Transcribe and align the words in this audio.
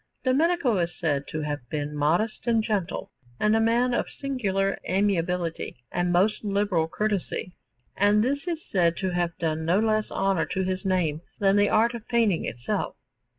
Domenico 0.23 0.79
is 0.79 0.97
said 0.97 1.27
to 1.27 1.41
have 1.41 1.59
been 1.69 1.95
modest 1.95 2.47
and 2.47 2.63
gentle, 2.63 3.11
and 3.39 3.55
a 3.55 3.61
man 3.61 3.93
of 3.93 4.09
singular 4.09 4.79
amiability 4.89 5.75
and 5.91 6.11
most 6.11 6.43
liberal 6.43 6.87
courtesy; 6.87 7.53
and 7.95 8.23
this 8.23 8.47
is 8.47 8.57
said 8.71 8.97
to 8.97 9.11
have 9.11 9.37
done 9.37 9.63
no 9.63 9.77
less 9.79 10.09
honour 10.09 10.47
to 10.47 10.63
his 10.63 10.83
name 10.83 11.21
than 11.37 11.55
the 11.55 11.69
art 11.69 11.93
of 11.93 12.07
painting 12.07 12.45
itself. 12.45 12.95